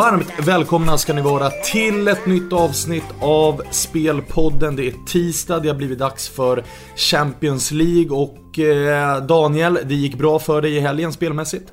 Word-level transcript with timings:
Varmt 0.00 0.32
välkomna 0.46 0.98
ska 0.98 1.12
ni 1.12 1.22
vara 1.22 1.50
till 1.50 2.08
ett 2.08 2.26
nytt 2.26 2.52
avsnitt 2.52 3.04
av 3.20 3.62
Spelpodden. 3.70 4.76
Det 4.76 4.88
är 4.88 4.94
tisdag, 5.06 5.60
det 5.60 5.68
har 5.68 5.76
blivit 5.76 5.98
dags 5.98 6.28
för 6.28 6.64
Champions 6.96 7.70
League 7.72 8.16
och 8.16 8.58
eh, 8.58 9.22
Daniel, 9.22 9.78
det 9.84 9.94
gick 9.94 10.18
bra 10.18 10.38
för 10.38 10.62
dig 10.62 10.76
i 10.76 10.80
helgen 10.80 11.12
spelmässigt? 11.12 11.72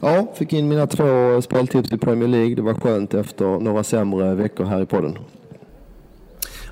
Ja, 0.00 0.26
fick 0.34 0.52
in 0.52 0.68
mina 0.68 0.86
två 0.86 1.42
speltips 1.42 1.92
i 1.92 1.98
Premier 1.98 2.28
League. 2.28 2.54
Det 2.54 2.62
var 2.62 2.74
skönt 2.74 3.14
efter 3.14 3.60
några 3.60 3.84
sämre 3.84 4.34
veckor 4.34 4.64
här 4.64 4.82
i 4.82 4.86
podden. 4.86 5.18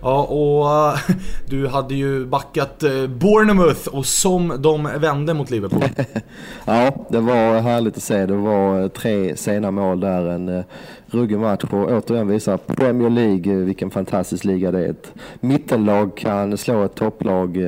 Ja, 0.02 0.24
och 0.24 0.64
uh, 0.64 1.16
du 1.48 1.68
hade 1.68 1.94
ju 1.94 2.26
backat 2.26 2.82
uh, 2.84 3.06
Bournemouth 3.06 3.88
och 3.88 4.06
som 4.06 4.54
de 4.58 4.88
vände 4.98 5.34
mot 5.34 5.50
Liverpool. 5.50 5.82
ja, 6.64 7.06
det 7.08 7.20
var 7.20 7.60
härligt 7.60 7.96
att 7.96 8.02
se. 8.02 8.26
Det 8.26 8.36
var 8.36 8.82
eh, 8.82 8.88
tre 8.88 9.36
sena 9.36 9.70
mål 9.70 10.00
där. 10.00 10.26
En 10.26 10.48
eh, 10.48 10.64
ruggig 11.06 11.38
match 11.38 11.64
och 11.64 11.72
återigen 11.72 12.28
visar 12.28 12.56
Premier 12.56 13.10
League 13.10 13.54
vilken 13.54 13.90
fantastisk 13.90 14.44
liga 14.44 14.70
det 14.70 14.84
är. 14.84 14.90
Ett 14.90 15.12
mittenlag 15.40 16.16
kan 16.16 16.58
slå 16.58 16.84
ett 16.84 16.94
topplag 16.94 17.58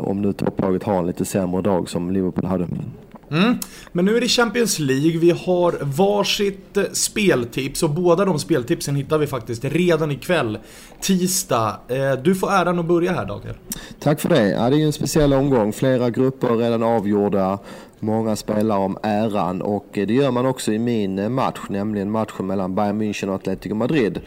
om 0.00 0.22
nu 0.22 0.32
topplaget 0.32 0.82
har 0.82 0.98
en 0.98 1.06
lite 1.06 1.24
sämre 1.24 1.62
dag 1.62 1.88
som 1.88 2.10
Liverpool 2.10 2.44
hade. 2.44 2.66
Mm. 3.32 3.58
Men 3.92 4.04
nu 4.04 4.16
är 4.16 4.20
det 4.20 4.28
Champions 4.28 4.78
League, 4.78 5.18
vi 5.18 5.30
har 5.30 5.78
varsitt 5.82 6.76
eh, 6.76 6.84
speltips 6.92 7.82
och 7.82 7.90
båda 7.90 8.24
de 8.24 8.38
speltipsen 8.38 8.96
hittar 8.96 9.18
vi 9.18 9.26
faktiskt 9.26 9.64
redan 9.64 10.10
ikväll, 10.10 10.58
tisdag. 11.00 11.80
Eh, 11.88 12.12
du 12.22 12.34
får 12.34 12.52
äran 12.52 12.78
att 12.78 12.86
börja 12.86 13.12
här 13.12 13.26
Daniel. 13.26 13.54
Tack 14.00 14.20
för 14.20 14.28
det. 14.28 14.48
Ja, 14.48 14.70
det 14.70 14.76
är 14.76 14.78
ju 14.78 14.86
en 14.86 14.92
speciell 14.92 15.32
omgång, 15.32 15.72
flera 15.72 16.10
grupper 16.10 16.56
redan 16.56 16.82
avgjorda. 16.82 17.58
Många 18.00 18.36
spelar 18.36 18.76
om 18.78 18.98
äran 19.02 19.62
och 19.62 19.98
eh, 19.98 20.06
det 20.06 20.14
gör 20.14 20.30
man 20.30 20.46
också 20.46 20.72
i 20.72 20.78
min 20.78 21.32
match, 21.32 21.60
nämligen 21.68 22.10
matchen 22.10 22.46
mellan 22.46 22.74
Bayern 22.74 23.02
München 23.02 23.28
och 23.28 23.34
Atletico 23.34 23.74
Madrid. 23.74 24.20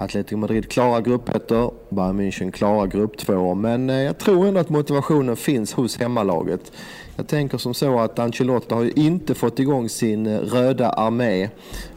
Atletico 0.00 0.36
Madrid 0.36 0.70
klarar 0.70 1.00
gruppettor, 1.00 1.74
Bayern 1.88 2.20
München 2.20 2.50
klarar 2.50 2.86
grupp 2.86 3.18
två. 3.18 3.54
Men 3.54 3.90
eh, 3.90 3.96
jag 3.96 4.18
tror 4.18 4.46
ändå 4.46 4.60
att 4.60 4.68
motivationen 4.68 5.36
finns 5.36 5.72
hos 5.72 5.98
hemmalaget. 5.98 6.72
Jag 7.16 7.28
tänker 7.28 7.58
som 7.58 7.74
så 7.74 7.98
att 7.98 8.18
Ancelotti 8.18 8.74
har 8.74 8.82
ju 8.82 8.92
inte 8.96 9.34
fått 9.34 9.58
igång 9.58 9.88
sin 9.88 10.26
eh, 10.26 10.38
röda 10.38 10.90
armé. 10.90 11.48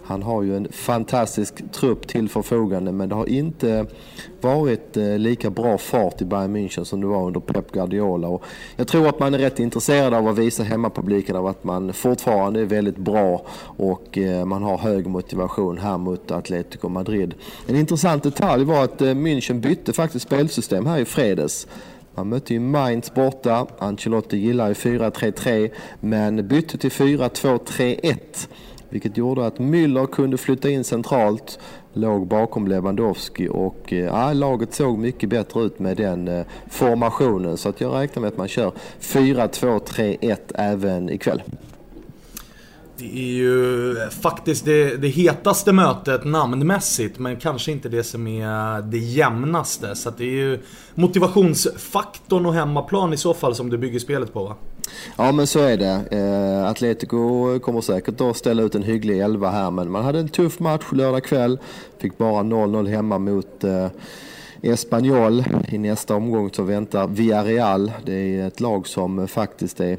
Han 0.06 0.24
har 0.24 0.44
ju 0.44 0.58
en 0.58 0.68
fantastisk 0.72 1.72
trupp 1.72 2.08
till 2.08 2.30
förfogande 2.30 2.92
men 2.92 3.10
det 3.10 3.16
har 3.16 3.30
inte 3.30 3.86
varit 4.42 4.98
eh, 4.98 5.18
lika 5.18 5.50
bra 5.50 5.78
fart 5.78 6.22
i 6.22 6.26
Bayern 6.26 6.56
München 6.56 6.84
som 6.84 7.02
det 7.02 7.08
var 7.08 7.28
under 7.28 7.40
Pep 7.40 7.72
Guardiola. 7.72 8.28
Och 8.28 8.44
jag 8.76 8.88
tror 8.88 9.08
att 9.08 9.20
man 9.20 9.34
är 9.34 9.38
rätt 9.38 9.60
intresserad 9.60 10.14
av 10.14 10.28
att 10.28 10.38
visa 10.38 10.64
hemmapubliken 10.64 11.36
av 11.36 11.48
att 11.48 11.64
man 11.64 11.94
fortfarande 11.94 12.62
är 12.62 12.66
väldigt 12.66 12.98
bra 12.98 13.46
och 13.78 14.18
eh, 14.18 14.46
man 14.46 14.64
har 14.64 14.78
hög 14.78 15.08
motivation 15.08 15.78
här 15.78 15.98
mot 15.98 16.32
Atletico 16.32 16.90
Madrid. 16.90 17.34
En 17.68 17.76
intressant 17.76 18.24
detalj 18.24 18.64
var 18.64 18.84
att 18.84 19.02
eh, 19.02 19.08
München 19.08 19.60
bytte 19.60 19.94
faktiskt 19.94 20.26
spelsystem 20.26 20.86
här 20.86 21.00
i 21.00 21.06
fredags. 21.06 21.68
Man 22.16 22.30
mötte 22.30 22.54
ju 22.54 22.60
Mainz 22.60 23.14
borta. 23.14 23.68
Ancelotti 23.78 24.38
gillar 24.38 24.68
ju 24.68 24.74
4-3-3 24.74 25.72
men 26.00 26.48
bytte 26.48 26.78
till 26.78 26.90
4-2-3-1 26.90 28.48
vilket 28.94 29.18
gjorde 29.18 29.46
att 29.46 29.60
Müller 29.60 30.08
kunde 30.08 30.38
flytta 30.38 30.70
in 30.70 30.84
centralt, 30.84 31.60
låg 31.94 32.28
bakom 32.28 32.68
Lewandowski 32.68 33.48
och 33.52 33.94
eh, 33.94 34.00
ja, 34.00 34.34
laget 34.34 34.74
såg 34.74 34.98
mycket 34.98 35.30
bättre 35.30 35.62
ut 35.62 35.80
med 35.80 35.98
den 35.98 36.28
eh, 36.28 36.46
formationen 36.70 37.58
så 37.58 37.70
att 37.70 37.82
jag 37.82 37.96
räknar 37.96 38.22
med 38.22 38.28
att 38.28 38.38
man 38.38 38.48
kör 38.48 38.72
4-2-3-1 39.02 40.38
även 40.56 41.10
ikväll. 41.10 41.42
Det 42.98 43.18
är 43.18 43.34
ju 43.34 43.92
eh, 43.98 44.10
faktiskt 44.10 44.66
det, 44.66 44.96
det 44.98 45.08
hetaste 45.08 45.72
mötet 45.72 46.26
namnmässigt 46.26 47.20
men 47.20 47.36
kanske 47.36 47.72
inte 47.72 47.90
det 47.90 48.04
som 48.04 48.28
är 48.28 48.82
det 48.82 48.98
jämnaste. 48.98 49.96
Så 49.96 50.10
det 50.10 50.24
är 50.24 50.36
ju 50.36 50.60
motivationsfaktorn 50.96 52.46
och 52.46 52.54
hemmaplan 52.54 53.14
i 53.14 53.18
så 53.18 53.34
fall 53.34 53.56
som 53.56 53.70
du 53.70 53.78
bygger 53.78 54.00
spelet 54.00 54.34
på 54.34 54.44
va? 54.44 54.56
Ja 55.16 55.32
men 55.32 55.48
så 55.48 55.60
är 55.60 55.78
det. 55.78 56.04
Eh, 56.12 56.70
Atletico 56.70 57.60
kommer 57.60 57.82
säkert 57.82 58.22
att 58.22 58.38
ställa 58.38 58.64
ut 58.64 58.76
en 58.76 58.84
hygglig 58.84 59.20
elva 59.20 59.50
här 59.50 59.72
men 59.72 59.92
man 59.92 60.04
hade 60.04 60.20
en 60.20 60.30
tuff 60.30 60.60
match 60.60 60.86
lördag 60.92 61.24
kväll. 61.24 61.60
Fick 61.98 62.18
bara 62.18 62.44
0-0 62.44 62.88
hemma 62.88 63.18
mot 63.18 63.64
eh, 63.64 63.88
Espanyol. 64.62 65.44
I 65.70 65.78
nästa 65.78 66.16
omgång 66.16 66.50
så 66.54 66.64
väntar 66.64 67.08
Villarreal. 67.08 67.92
Det 68.06 68.14
är 68.14 68.48
ett 68.48 68.60
lag 68.60 68.88
som 68.88 69.28
faktiskt 69.28 69.80
är 69.80 69.98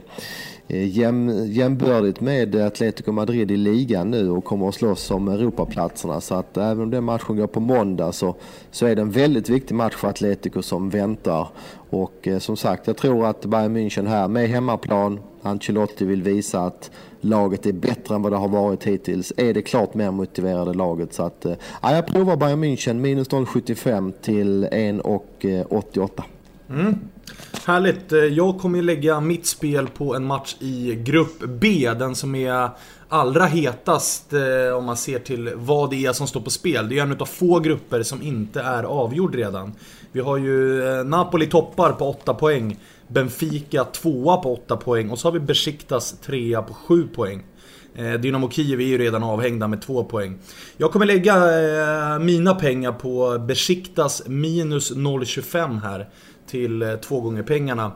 Eh, 0.69 0.99
jäm, 0.99 1.47
jämbördigt 1.47 2.21
med 2.21 2.57
Atletico 2.57 3.13
Madrid 3.13 3.51
i 3.51 3.57
ligan 3.57 4.11
nu 4.11 4.31
och 4.31 4.45
kommer 4.45 4.69
att 4.69 4.75
slåss 4.75 5.11
om 5.11 5.29
Europaplatserna. 5.29 6.21
Så 6.21 6.35
att 6.35 6.57
även 6.57 6.81
om 6.81 6.91
den 6.91 7.05
matchen 7.05 7.37
går 7.37 7.47
på 7.47 7.61
måndag 7.61 8.13
så, 8.13 8.35
så 8.71 8.87
är 8.87 8.97
det 8.97 9.03
en 9.03 9.11
väldigt 9.11 9.49
viktig 9.49 9.75
match 9.75 9.95
för 9.95 10.09
Atletico 10.09 10.63
som 10.63 10.91
väntar. 10.91 11.49
Och 11.91 12.29
eh, 12.29 12.39
som 12.39 12.57
sagt, 12.57 12.87
jag 12.87 12.97
tror 12.97 13.27
att 13.27 13.45
Bayern 13.45 13.77
München 13.77 14.07
här 14.07 14.29
med 14.29 14.49
hemmaplan, 14.49 15.21
Ancelotti 15.43 16.05
vill 16.05 16.23
visa 16.23 16.61
att 16.61 16.91
laget 17.21 17.67
är 17.67 17.73
bättre 17.73 18.15
än 18.15 18.23
vad 18.23 18.33
det 18.33 18.37
har 18.37 18.49
varit 18.49 18.85
hittills. 18.85 19.33
Är 19.37 19.55
det 19.55 19.63
klart 19.63 19.95
mer 19.95 20.11
motiverade 20.11 20.75
laget. 20.75 21.15
Så 21.15 21.23
att, 21.23 21.45
eh, 21.45 21.55
jag 21.83 22.07
provar 22.07 22.37
Bayern 22.37 22.65
München 22.65 22.95
minus 22.95 23.29
0,75 23.29 24.13
till 24.23 24.69
1,88. 24.73 26.25
Mm. 26.71 26.99
Härligt. 27.67 28.13
Eh, 28.13 28.19
jag 28.19 28.59
kommer 28.59 28.83
lägga 28.83 29.21
mitt 29.21 29.47
spel 29.47 29.89
på 29.89 30.15
en 30.15 30.25
match 30.25 30.57
i 30.61 30.95
Grupp 30.95 31.45
B. 31.49 31.91
Den 31.99 32.15
som 32.15 32.35
är 32.35 32.69
allra 33.09 33.47
hetast 33.47 34.33
eh, 34.33 34.77
om 34.77 34.85
man 34.85 34.97
ser 34.97 35.19
till 35.19 35.53
vad 35.55 35.91
det 35.91 36.07
är 36.07 36.13
som 36.13 36.27
står 36.27 36.41
på 36.41 36.51
spel. 36.51 36.89
Det 36.89 36.99
är 36.99 37.03
en 37.03 37.13
av 37.21 37.27
få 37.27 37.59
grupper 37.59 38.03
som 38.03 38.23
inte 38.23 38.61
är 38.61 38.83
avgjord 38.83 39.35
redan. 39.35 39.73
Vi 40.13 40.21
har 40.21 40.37
ju 40.37 40.85
eh, 40.85 41.05
Napoli 41.05 41.47
toppar 41.47 41.93
på 41.93 42.09
8 42.09 42.35
poäng. 42.35 42.79
Benfica 43.09 43.85
tvåa 43.85 44.37
på 44.37 44.55
8 44.55 44.77
poäng 44.77 45.11
och 45.11 45.19
så 45.19 45.29
har 45.29 45.33
vi 45.33 45.41
Besiktas 45.41 46.13
trea 46.21 46.63
på 46.63 46.75
7 46.75 47.09
poäng. 47.09 47.43
Dynamo 48.21 48.51
Kiev 48.51 48.81
är 48.81 48.85
ju 48.85 48.99
redan 48.99 49.23
avhängda 49.23 49.69
med 49.69 49.83
2 49.83 50.05
poäng. 50.05 50.39
Jag 50.77 50.93
kommer 50.93 51.07
lägga 51.07 51.39
mina 52.19 52.55
pengar 52.55 52.93
på 52.93 53.39
Besiktas 53.39 54.23
minus 54.27 54.93
0,25 54.93 55.81
här 55.81 56.09
till 56.55 56.83
eh, 56.83 56.95
två 56.95 57.21
gånger 57.21 57.43
pengarna. 57.43 57.93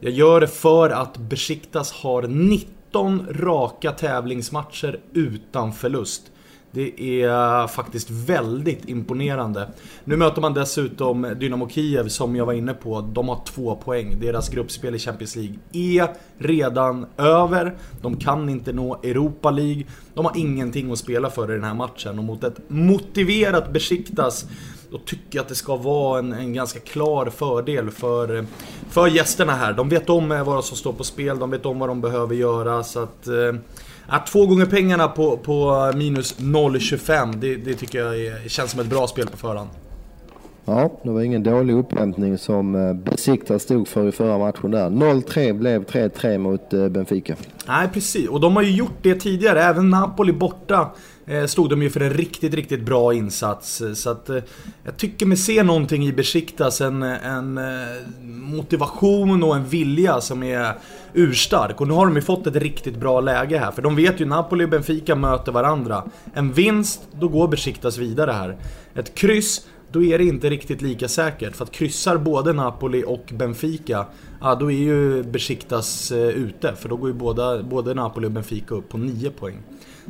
Jag 0.00 0.12
gör 0.12 0.40
det 0.40 0.46
för 0.46 0.90
att 0.90 1.16
Besiktas 1.16 1.92
har 1.92 2.22
19 2.22 3.26
raka 3.30 3.92
tävlingsmatcher 3.92 5.00
utan 5.12 5.72
förlust. 5.72 6.22
Det 6.70 7.22
är 7.22 7.66
faktiskt 7.66 8.10
väldigt 8.10 8.88
imponerande. 8.88 9.68
Nu 10.04 10.16
möter 10.16 10.40
man 10.40 10.54
dessutom 10.54 11.34
Dynamo 11.40 11.68
Kiev 11.68 12.08
som 12.08 12.36
jag 12.36 12.46
var 12.46 12.52
inne 12.52 12.74
på. 12.74 13.00
De 13.00 13.28
har 13.28 13.44
två 13.44 13.76
poäng. 13.76 14.20
Deras 14.20 14.48
gruppspel 14.48 14.94
i 14.94 14.98
Champions 14.98 15.36
League 15.36 15.56
är 15.72 16.08
redan 16.38 17.06
över. 17.16 17.76
De 18.02 18.16
kan 18.16 18.48
inte 18.48 18.72
nå 18.72 19.00
Europa 19.02 19.50
League. 19.50 19.84
De 20.14 20.24
har 20.24 20.36
ingenting 20.36 20.92
att 20.92 20.98
spela 20.98 21.30
för 21.30 21.50
i 21.50 21.54
den 21.54 21.64
här 21.64 21.74
matchen. 21.74 22.18
Och 22.18 22.24
mot 22.24 22.44
ett 22.44 22.60
motiverat 22.68 23.72
Besiktas 23.72 24.46
då 24.92 24.98
tycker 24.98 25.38
jag 25.38 25.42
att 25.42 25.48
det 25.48 25.54
ska 25.54 25.76
vara 25.76 26.18
en, 26.18 26.32
en 26.32 26.52
ganska 26.52 26.80
klar 26.80 27.26
fördel 27.26 27.90
för, 27.90 28.44
för 28.90 29.06
gästerna 29.06 29.52
här. 29.52 29.72
De 29.72 29.88
vet 29.88 30.10
om 30.10 30.28
vad 30.28 30.64
som 30.64 30.76
står 30.76 30.92
på 30.92 31.04
spel, 31.04 31.38
de 31.38 31.50
vet 31.50 31.66
om 31.66 31.78
vad 31.78 31.88
de 31.88 32.00
behöver 32.00 32.34
göra. 32.34 32.84
Så 32.84 33.02
att, 33.02 33.28
att 34.06 34.26
två 34.26 34.46
gånger 34.46 34.66
pengarna 34.66 35.08
på, 35.08 35.36
på 35.36 35.92
minus 35.94 36.38
0,25 36.38 37.36
det, 37.36 37.56
det 37.56 37.74
tycker 37.74 37.98
jag 37.98 38.20
är, 38.20 38.48
känns 38.48 38.70
som 38.70 38.80
ett 38.80 38.86
bra 38.86 39.06
spel 39.06 39.26
på 39.26 39.36
förhand. 39.36 39.70
Ja, 40.64 41.00
det 41.02 41.10
var 41.10 41.22
ingen 41.22 41.42
dålig 41.42 41.74
upphämtning 41.74 42.38
som 42.38 42.74
eh, 42.74 42.94
Besiktas 42.94 43.62
stod 43.62 43.88
för 43.88 44.08
i 44.08 44.12
förra 44.12 44.38
matchen 44.38 44.70
där. 44.70 44.90
0-3 44.90 45.52
blev 45.52 45.84
3-3 45.84 46.38
mot 46.38 46.72
eh, 46.72 46.88
Benfica. 46.88 47.34
Nej, 47.68 47.88
precis. 47.92 48.28
Och 48.28 48.40
de 48.40 48.56
har 48.56 48.62
ju 48.62 48.70
gjort 48.70 48.98
det 49.02 49.14
tidigare. 49.14 49.62
Även 49.62 49.90
Napoli 49.90 50.32
borta 50.32 50.76
Eh, 50.76 50.88
Eh, 51.32 51.46
stod 51.46 51.70
de 51.70 51.82
ju 51.82 51.90
för 51.90 52.00
en 52.00 52.12
riktigt, 52.12 52.54
riktigt 52.54 52.82
bra 52.82 53.14
insats. 53.14 53.80
Eh, 53.80 53.92
så 53.92 54.10
att 54.10 54.28
eh, 54.28 54.36
jag 54.84 54.96
tycker 54.96 55.26
mig 55.26 55.36
se 55.36 55.62
någonting 55.62 56.06
i 56.06 56.12
Besiktas, 56.12 56.80
en, 56.80 57.02
en 57.02 57.60
motivation 58.22 59.42
och 59.42 59.56
en 59.56 59.64
vilja 59.64 60.20
som 60.20 60.42
är 60.42 60.74
urstark. 61.12 61.80
Och 61.80 61.88
nu 61.88 61.94
har 61.94 62.06
de 62.06 62.16
ju 62.16 62.22
fått 62.22 62.46
ett 62.46 62.56
riktigt 62.56 62.96
bra 62.96 63.20
läge 63.20 63.58
här, 63.58 63.70
för 63.70 63.82
de 63.82 63.96
vet 63.96 64.20
ju 64.20 64.24
Napoli 64.24 64.64
och 64.64 64.68
Benfica 64.68 65.14
möter 65.14 65.52
varandra. 65.52 66.04
En 66.34 66.52
vinst, 66.52 67.08
då 67.20 67.28
går 67.28 67.48
Besiktas 67.48 67.98
vidare 67.98 68.30
här. 68.30 68.56
Ett 68.94 69.14
kryss, 69.14 69.66
då 69.92 70.02
är 70.02 70.18
det 70.18 70.24
inte 70.24 70.50
riktigt 70.50 70.82
lika 70.82 71.08
säkert. 71.08 71.56
För 71.56 71.64
att 71.64 71.72
kryssar 71.72 72.16
både 72.16 72.52
Napoli 72.52 73.04
och 73.06 73.32
Benfica, 73.32 74.06
ja 74.40 74.54
då 74.54 74.70
är 74.70 74.76
ju 74.76 75.22
Besiktas 75.22 76.12
ute. 76.12 76.74
För 76.76 76.88
då 76.88 76.96
går 76.96 77.08
ju 77.08 77.14
båda, 77.14 77.62
både 77.62 77.94
Napoli 77.94 78.26
och 78.26 78.32
Benfica 78.32 78.74
upp 78.74 78.88
på 78.88 78.98
9 78.98 79.30
poäng. 79.30 79.58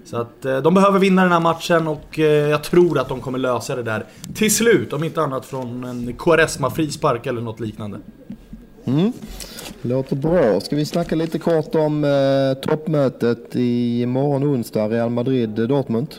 Så 0.04 0.16
att 0.16 0.44
eh, 0.44 0.56
de 0.58 0.74
behöver 0.74 0.98
vinna 0.98 1.22
den 1.22 1.32
här 1.32 1.40
matchen 1.40 1.88
och 1.88 2.18
eh, 2.18 2.24
jag 2.24 2.62
tror 2.62 2.98
att 2.98 3.08
de 3.08 3.20
kommer 3.20 3.38
lösa 3.38 3.76
det 3.76 3.82
där 3.82 4.04
till 4.34 4.54
slut. 4.54 4.92
Om 4.92 5.04
inte 5.04 5.20
annat 5.20 5.46
från 5.46 5.84
en 5.84 6.14
Quaresma-frispark 6.18 7.26
eller 7.26 7.40
något 7.40 7.60
liknande. 7.60 7.98
Mm. 8.84 9.12
Låter 9.82 10.16
bra. 10.16 10.60
Ska 10.60 10.76
vi 10.76 10.84
snacka 10.84 11.14
lite 11.14 11.38
kort 11.38 11.74
om 11.74 12.04
eh, 12.04 12.68
toppmötet 12.68 13.56
i 13.56 14.06
morgon 14.06 14.44
onsdag, 14.44 14.88
Real 14.88 15.10
Madrid-Dortmund? 15.10 16.14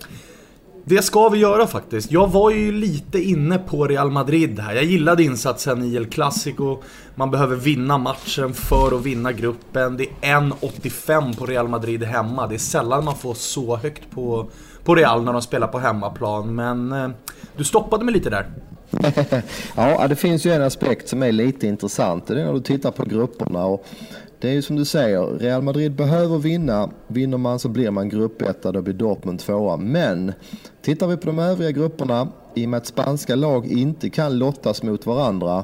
Det 0.85 1.01
ska 1.01 1.29
vi 1.29 1.37
göra 1.37 1.67
faktiskt. 1.67 2.11
Jag 2.11 2.31
var 2.31 2.51
ju 2.51 2.71
lite 2.71 3.19
inne 3.21 3.57
på 3.57 3.87
Real 3.87 4.11
Madrid 4.11 4.59
här. 4.59 4.75
Jag 4.75 4.83
gillade 4.83 5.23
insatsen 5.23 5.83
i 5.83 5.95
El 5.95 6.05
Clasico. 6.05 6.77
Man 7.15 7.31
behöver 7.31 7.55
vinna 7.55 7.97
matchen 7.97 8.53
för 8.53 8.97
att 8.97 9.05
vinna 9.05 9.31
gruppen. 9.31 9.97
Det 9.97 10.03
är 10.21 10.39
1,85 10.39 11.37
på 11.37 11.45
Real 11.45 11.67
Madrid 11.67 12.03
hemma. 12.03 12.47
Det 12.47 12.55
är 12.55 12.59
sällan 12.59 13.05
man 13.05 13.15
får 13.15 13.33
så 13.33 13.75
högt 13.75 14.11
på, 14.11 14.49
på 14.83 14.95
Real 14.95 15.23
när 15.23 15.33
de 15.33 15.41
spelar 15.41 15.67
på 15.67 15.79
hemmaplan. 15.79 16.55
Men 16.55 16.91
eh, 16.91 17.09
du 17.57 17.63
stoppade 17.63 18.05
mig 18.05 18.13
lite 18.13 18.29
där. 18.29 18.45
ja, 19.75 20.07
det 20.07 20.15
finns 20.15 20.45
ju 20.45 20.51
en 20.51 20.61
aspekt 20.61 21.09
som 21.09 21.23
är 21.23 21.31
lite 21.31 21.67
intressant. 21.67 22.27
Det 22.27 22.41
är 22.41 22.45
när 22.45 22.53
du 22.53 22.61
tittar 22.61 22.91
på 22.91 23.05
grupperna. 23.05 23.65
Och 23.65 23.85
det 24.39 24.49
är 24.49 24.53
ju 24.53 24.61
som 24.61 24.75
du 24.75 24.85
säger, 24.85 25.39
Real 25.39 25.61
Madrid 25.61 25.91
behöver 25.95 26.37
vinna. 26.37 26.89
Vinner 27.07 27.37
man 27.37 27.59
så 27.59 27.69
blir 27.69 27.91
man 27.91 28.09
gruppetta, 28.09 28.71
då 28.71 28.81
blir 28.81 28.93
Dortmund 28.93 29.39
tvåa. 29.39 29.77
Men 29.77 30.33
tittar 30.81 31.07
vi 31.07 31.17
på 31.17 31.25
de 31.25 31.39
övriga 31.39 31.71
grupperna, 31.71 32.27
i 32.55 32.65
och 32.65 32.69
med 32.69 32.77
att 32.77 32.85
spanska 32.85 33.35
lag 33.35 33.67
inte 33.67 34.09
kan 34.09 34.37
lottas 34.37 34.83
mot 34.83 35.05
varandra, 35.05 35.63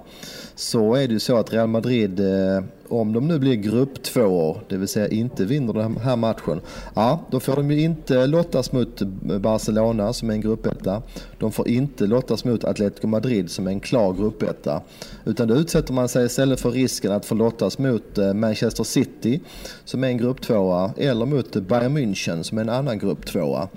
så 0.55 0.95
är 0.95 1.07
det 1.07 1.13
ju 1.13 1.19
så 1.19 1.37
att 1.37 1.53
Real 1.53 1.67
Madrid 1.67 2.19
eh, 2.19 2.63
om 2.89 3.13
de 3.13 3.27
nu 3.27 3.39
blir 3.39 3.55
grupp 3.55 4.03
två, 4.03 4.57
det 4.67 4.77
vill 4.77 4.87
säga 4.87 5.07
inte 5.07 5.45
vinner 5.45 5.73
den 5.73 5.97
här 5.97 6.15
matchen, 6.15 6.61
ja, 6.93 7.19
då 7.31 7.39
får 7.39 7.55
de 7.55 7.71
ju 7.71 7.81
inte 7.81 8.27
lottas 8.27 8.71
mot 8.71 9.01
Barcelona 9.41 10.13
som 10.13 10.29
är 10.29 10.33
en 10.33 10.41
gruppetta. 10.41 11.01
De 11.37 11.51
får 11.51 11.67
inte 11.67 12.07
lottas 12.07 12.45
mot 12.45 12.63
Atletico 12.63 13.07
Madrid 13.07 13.51
som 13.51 13.67
är 13.67 13.71
en 13.71 13.79
klar 13.79 14.13
gruppetta. 14.13 14.81
Utan 15.25 15.47
då 15.47 15.55
utsätter 15.55 15.93
man 15.93 16.09
sig 16.09 16.25
istället 16.25 16.59
för 16.59 16.71
risken 16.71 17.11
att 17.11 17.25
få 17.25 17.35
lottas 17.35 17.77
mot 17.77 18.17
eh, 18.17 18.33
Manchester 18.33 18.83
City 18.83 19.39
som 19.85 20.03
är 20.03 20.07
en 20.07 20.17
grupp 20.17 20.41
tvåa 20.41 20.91
eller 20.97 21.25
mot 21.25 21.53
Bayern 21.55 21.97
München 21.97 22.43
som 22.43 22.57
är 22.57 22.61
en 22.61 22.69
annan 22.69 22.99
grupp 22.99 23.25
tvåa. 23.25 23.69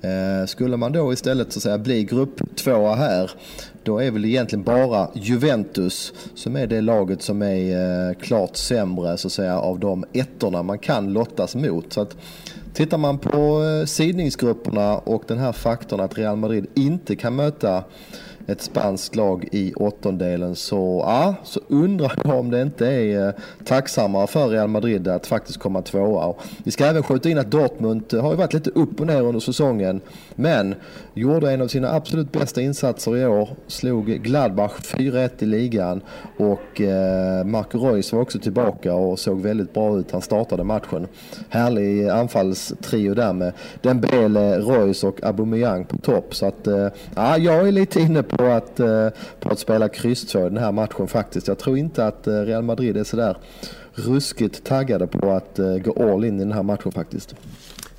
Eh, 0.00 0.46
skulle 0.46 0.76
man 0.76 0.92
då 0.92 1.12
istället 1.12 1.52
så 1.52 1.58
att 1.58 1.62
säga 1.62 1.78
bli 1.78 2.04
grupp 2.04 2.56
tvåa 2.56 2.94
här 2.94 3.30
då 3.90 3.98
är 3.98 4.10
väl 4.10 4.24
egentligen 4.24 4.62
bara 4.62 5.08
Juventus 5.14 6.12
som 6.34 6.56
är 6.56 6.66
det 6.66 6.80
laget 6.80 7.22
som 7.22 7.42
är 7.42 8.08
eh, 8.08 8.14
klart 8.14 8.56
sämre 8.56 9.16
så 9.16 9.28
att 9.28 9.32
säga 9.32 9.58
av 9.58 9.78
de 9.78 10.04
ettorna 10.12 10.62
man 10.62 10.78
kan 10.78 11.12
lottas 11.12 11.54
mot. 11.54 11.92
Så 11.92 12.00
att, 12.00 12.16
tittar 12.74 12.98
man 12.98 13.18
på 13.18 13.62
eh, 13.64 13.86
sidningsgrupperna 13.86 14.98
och 14.98 15.22
den 15.26 15.38
här 15.38 15.52
faktorn 15.52 16.00
att 16.00 16.18
Real 16.18 16.36
Madrid 16.36 16.66
inte 16.74 17.16
kan 17.16 17.36
möta 17.36 17.84
ett 18.46 18.62
spanskt 18.62 19.16
lag 19.16 19.48
i 19.52 19.72
åttondelen 19.74 20.56
så, 20.56 21.04
ja, 21.06 21.34
så 21.44 21.60
undrar 21.68 22.12
jag 22.24 22.38
om 22.38 22.50
det 22.50 22.62
inte 22.62 22.86
är 22.86 23.28
eh, 23.28 23.34
tacksammare 23.64 24.26
för 24.26 24.48
Real 24.48 24.68
Madrid 24.68 25.08
att 25.08 25.26
faktiskt 25.26 25.58
komma 25.58 25.82
tvåa. 25.82 26.34
Vi 26.64 26.70
ska 26.70 26.84
även 26.84 27.02
skjuta 27.02 27.28
in 27.28 27.38
att 27.38 27.50
Dortmund 27.50 28.14
eh, 28.14 28.22
har 28.22 28.30
ju 28.30 28.36
varit 28.36 28.52
lite 28.52 28.70
upp 28.70 29.00
och 29.00 29.06
ner 29.06 29.22
under 29.22 29.40
säsongen 29.40 30.00
men 30.34 30.74
gjorde 31.14 31.52
en 31.52 31.62
av 31.62 31.68
sina 31.68 31.92
absolut 31.92 32.32
bästa 32.32 32.60
insatser 32.60 33.16
i 33.16 33.26
år, 33.26 33.48
slog 33.66 34.06
Gladbach 34.06 34.72
4-1 34.80 35.30
i 35.38 35.46
ligan 35.46 36.00
och 36.36 36.80
eh, 36.80 37.44
Marco 37.44 37.78
Reus 37.78 38.12
var 38.12 38.20
också 38.20 38.38
tillbaka 38.38 38.94
och 38.94 39.18
såg 39.18 39.40
väldigt 39.40 39.74
bra 39.74 39.98
ut. 39.98 40.10
Han 40.12 40.22
startade 40.22 40.64
matchen. 40.64 41.06
Härlig 41.48 42.08
anfallstrio 42.08 43.14
där 43.14 43.32
med 43.32 43.52
Dembele, 43.82 44.58
Reus 44.58 45.04
och 45.04 45.24
Aubameyang 45.24 45.84
på 45.84 45.96
topp. 45.98 46.34
Så 46.34 46.46
att, 46.46 46.66
eh, 46.66 46.88
ja, 47.14 47.38
jag 47.38 47.68
är 47.68 47.72
lite 47.72 48.00
inne 48.00 48.22
på 48.22 48.29
att, 48.38 48.80
eh, 48.80 49.08
på 49.40 49.48
att 49.48 49.58
spela 49.58 49.88
kryss 49.88 50.26
2 50.26 50.38
i 50.38 50.42
den 50.42 50.58
här 50.58 50.72
matchen 50.72 51.08
faktiskt. 51.08 51.48
Jag 51.48 51.58
tror 51.58 51.78
inte 51.78 52.06
att 52.06 52.26
eh, 52.26 52.32
Real 52.32 52.62
Madrid 52.62 52.96
är 52.96 53.04
sådär 53.04 53.36
ruskigt 53.92 54.64
taggade 54.64 55.06
på 55.06 55.30
att 55.30 55.58
eh, 55.58 55.76
gå 55.76 56.12
all 56.12 56.24
in 56.24 56.36
i 56.36 56.38
den 56.38 56.52
här 56.52 56.62
matchen 56.62 56.92
faktiskt. 56.92 57.34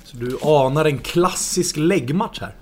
Så 0.04 0.16
du 0.16 0.38
anar 0.42 0.84
en 0.84 0.98
klassisk 0.98 1.76
läggmatch 1.76 2.40
här? 2.40 2.54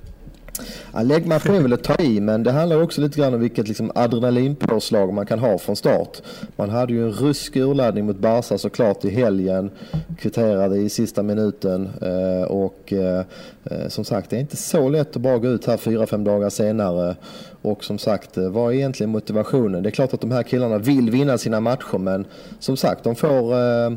Ja, 0.92 1.02
läggmatch 1.02 1.46
är 1.46 1.60
väl 1.60 1.72
att 1.72 1.84
ta 1.84 1.94
i, 2.02 2.20
men 2.20 2.42
det 2.42 2.50
handlar 2.50 2.82
också 2.82 3.00
lite 3.00 3.20
grann 3.20 3.34
om 3.34 3.40
vilket 3.40 3.68
liksom 3.68 3.92
adrenalinpåslag 3.94 5.12
man 5.12 5.26
kan 5.26 5.38
ha 5.38 5.58
från 5.58 5.76
start. 5.76 6.22
Man 6.56 6.70
hade 6.70 6.92
ju 6.92 7.04
en 7.04 7.12
ruskig 7.12 7.60
urladdning 7.60 8.06
mot 8.06 8.18
Barca 8.18 8.58
såklart 8.58 9.04
i 9.04 9.10
helgen, 9.10 9.70
kvitterade 10.18 10.76
i 10.76 10.88
sista 10.88 11.22
minuten 11.22 11.90
eh, 12.02 12.42
och 12.42 12.92
eh, 12.92 13.24
eh 13.64 13.88
som 13.88 14.04
sagt 14.04 14.30
det 14.30 14.36
är 14.36 14.40
inte 14.40 14.56
så 14.56 14.88
lätt 14.88 15.16
att 15.16 15.22
bara 15.22 15.38
gå 15.38 15.48
ut 15.48 15.66
här 15.66 15.76
fyra, 15.76 16.06
fem 16.06 16.24
dagar 16.24 16.50
senare 16.50 17.16
och 17.62 17.84
som 17.84 17.98
sagt, 17.98 18.36
eh, 18.36 18.48
vad 18.48 18.72
är 18.72 18.76
egentligen 18.76 19.10
motivationen? 19.10 19.82
Det 19.82 19.88
är 19.88 19.90
klart 19.90 20.14
att 20.14 20.20
de 20.20 20.30
här 20.30 20.42
killarna 20.42 20.78
vill 20.78 21.10
vinna 21.10 21.38
sina 21.38 21.60
matcher 21.60 21.98
men 21.98 22.24
som 22.58 22.76
sagt, 22.76 23.04
de 23.04 23.16
får 23.16 23.52
eh, 23.54 23.90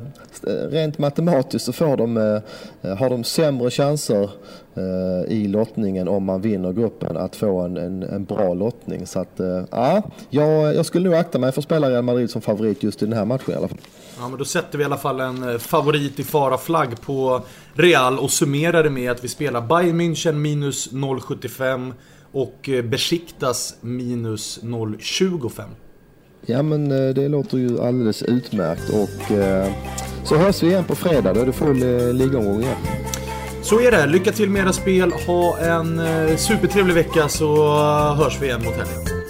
rent 0.70 0.98
matematiskt 0.98 1.66
så 1.66 1.74
får 1.74 1.98
de, 1.98 2.16
har 2.82 3.10
de 3.10 3.24
sämre 3.24 3.72
chanser 3.72 4.30
i 5.28 5.48
lottningen 5.48 6.08
om 6.08 6.24
man 6.24 6.42
vinner 6.42 6.74
gruppen 6.74 7.18
att 7.18 7.36
få 7.36 7.60
en, 7.60 7.78
en, 7.78 8.04
en 8.04 8.26
bra 8.26 8.54
lottning. 8.54 9.08
Så 9.08 9.20
att, 9.20 9.40
ja, 9.72 10.02
jag, 10.30 10.76
jag 10.76 10.86
skulle 10.86 11.10
nog 11.10 11.20
akta 11.20 11.40
mig 11.40 11.52
för 11.52 11.62
att 11.62 11.66
spela 11.66 11.90
Real 11.90 12.04
Madrid 12.04 12.30
som 12.30 12.42
favorit 12.42 12.84
just 12.84 13.02
i 13.02 13.06
den 13.06 13.18
här 13.18 13.26
matchen 13.26 13.54
i 13.54 13.56
alla 13.58 13.68
fall. 13.68 13.78
Ja, 14.20 14.30
men 14.30 14.38
då 14.38 14.46
sätter 14.46 14.78
vi 14.78 14.82
i 14.82 14.86
alla 14.86 14.98
fall 14.98 15.20
en 15.20 15.60
favorit 15.60 16.20
i 16.20 16.24
fara-flagg 16.24 17.02
på 17.02 17.42
Real 17.74 18.20
och 18.20 18.32
summerar 18.32 18.84
det 18.84 18.90
med 18.90 19.12
att 19.12 19.24
vi 19.24 19.28
spelar 19.28 19.62
Bayern 19.62 20.02
München 20.02 20.34
minus 20.34 20.92
0,75 20.92 21.94
och 22.32 22.70
eh, 22.70 22.84
Besiktas 22.84 23.76
minus 23.82 24.60
0,25. 24.64 25.64
Ja 26.46 26.64
men 26.64 26.92
eh, 26.92 27.14
det 27.14 27.28
låter 27.28 27.58
ju 27.58 27.82
alldeles 27.82 28.24
utmärkt 28.24 28.90
och 28.90 29.32
eh, 29.32 29.72
så 30.24 30.36
hörs 30.36 30.64
vi 30.64 30.68
igen 30.68 30.84
på 30.84 30.96
fredag. 30.96 31.34
Då 31.34 31.42
är 31.42 31.46
det 31.46 31.52
full 31.52 31.84
eh, 31.84 32.14
ligomgång 32.14 32.62
igen. 32.62 32.78
Så 33.64 33.82
är 33.82 33.92
det. 33.92 34.06
Lycka 34.06 34.32
till 34.32 34.50
med 34.50 34.62
era 34.62 34.74
spel. 34.74 35.12
Ha 35.28 35.58
en 35.58 36.00
eh, 36.00 36.38
supertrevlig 36.38 36.94
vecka 36.94 37.30
så 37.30 37.56
eh, 37.56 38.16
hörs 38.16 38.38
vi 38.42 38.46
igen 38.46 38.64
mot 38.64 38.74
helgen. 38.76 39.23